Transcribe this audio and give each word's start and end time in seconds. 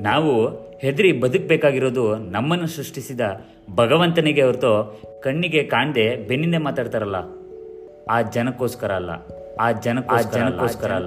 ನಾವು 0.00 0.48
ಹೆದರಿ 0.78 1.12
ಬದುಕಬೇಕಾಗಿರೋದು 1.12 2.16
ನಮ್ಮನ್ನು 2.16 2.66
ಸೃಷ್ಟಿಸಿದ 2.66 3.20
ಭಗವಂತನಿಗೆ 3.74 4.42
ಹೊರತು 4.42 5.02
ಕಣ್ಣಿಗೆ 5.24 5.64
ಕಾಣದೆ 5.64 6.16
ಬೆನ್ನಿಂದೆ 6.28 6.58
ಮಾತಾಡ್ತಾರಲ್ಲ. 6.58 7.16
ಆ 8.10 8.22
ಜನಕ್ಕೋಸ್ಕರ 8.22 8.92
ಅಲ್ಲ. 8.92 9.10
ಆ 9.60 9.72
ಜನಕ್ಕೋಸ್ಕರ 9.72 10.38
ಜನಕ್ಕೋಸ್ಕರ 10.38 10.92
ಅಲ್ಲ. 10.92 11.06